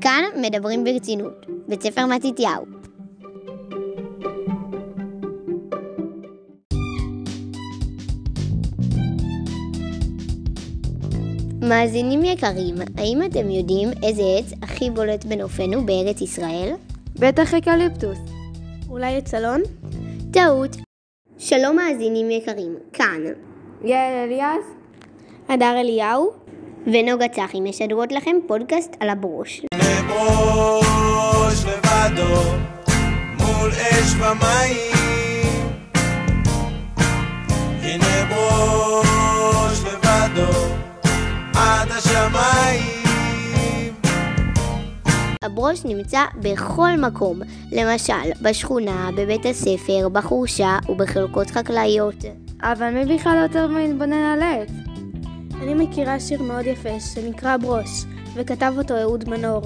[0.00, 2.64] כאן מדברים ברצינות, בית ספר מתתיהו.
[11.62, 16.72] מאזינים יקרים, האם אתם יודעים איזה עץ הכי בולט בנופנו בארץ ישראל?
[17.14, 18.18] בטח אקליפטוס.
[18.88, 19.60] אולי עץ אלון?
[20.32, 20.76] טעות.
[21.38, 23.20] שלום מאזינים יקרים, כאן
[23.84, 24.64] יעל אליעז?
[25.48, 26.30] הדר אליהו?
[26.86, 29.62] ונוגה צחי משדרות לכם פודקאסט על הברוש.
[30.10, 32.42] לברוש לבדו
[33.38, 35.70] מול אש ומים
[37.82, 40.52] הנה ברוש לבדו
[41.54, 43.00] עד השמיים
[45.42, 47.40] הברוש נמצא בכל מקום,
[47.72, 52.24] למשל בשכונה, בבית הספר, בחורשה ובחלקות חקלאיות.
[52.62, 54.70] אבל מי בכלל לא יותר מתבונן על עץ?
[55.62, 59.62] אני מכירה שיר מאוד יפה שנקרא ברוש, וכתב אותו אהוד מנור.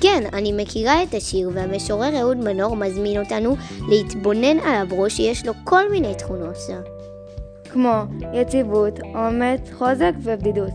[0.00, 3.56] כן, אני מכירה את השיר, והמשורר אהוד מנור מזמין אותנו
[3.88, 6.56] להתבונן על הברוש שיש לו כל מיני תכונות.
[7.72, 8.02] כמו
[8.34, 10.72] יציבות, אומץ, חוזק ובדידות.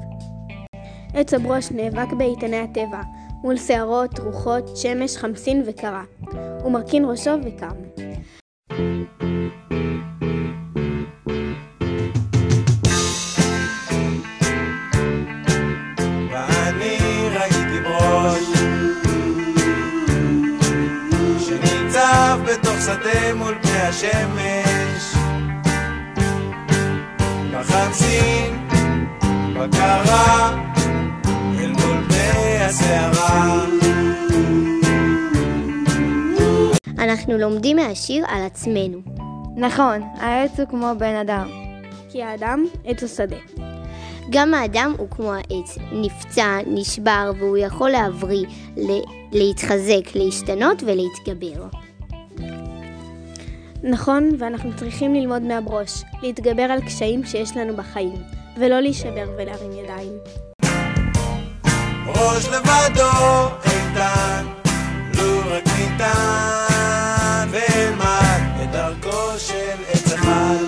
[1.14, 3.02] עץ הברוש נאבק באיתני הטבע,
[3.44, 6.04] מול שערות, רוחות, שמש, חמסין וקרה.
[6.64, 8.04] הוא מרכין ראשו וקם.
[22.86, 25.14] שדה מול פני השמש
[27.54, 28.68] בחמסין,
[29.54, 30.64] בקרה,
[31.60, 33.66] אל מול פני הסערה
[37.00, 39.00] אנחנו לומדים מהשיר על עצמנו.
[39.58, 41.48] נכון, העץ הוא כמו בן אדם.
[42.10, 43.38] כי האדם עץ השדה.
[44.30, 48.46] גם האדם הוא כמו העץ, נפצע, נשבר, והוא יכול להבריא,
[49.32, 51.68] להתחזק, להשתנות ולהתגבר.
[53.86, 58.14] נכון, ואנחנו צריכים ללמוד מהברוש, להתגבר על קשיים שיש לנו בחיים,
[58.58, 60.12] ולא להישבר ולהרים ידיים.
[62.08, 63.10] ראש לבדו
[63.66, 64.46] איתן,
[65.18, 70.64] לו רק ניתן, ואלמד את דרכו של עץ אחד.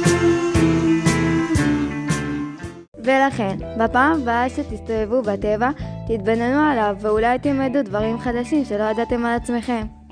[3.03, 5.69] ולכן, בפעם הבאה שתסתובבו בטבע,
[6.07, 10.04] תתבוננו עליו ואולי תלמדו דברים חדשים שלא ידעתם על עצמכם.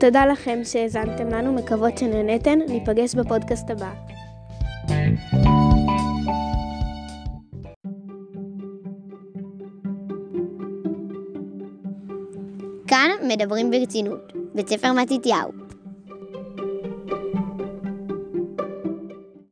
[0.00, 3.92] תודה לכם שהאזנתם לנו, מקוות שנהנתן, ניפגש בפודקאסט הבא.
[12.86, 15.67] כאן מדברים ברצינות, בית ספר מתתיהו.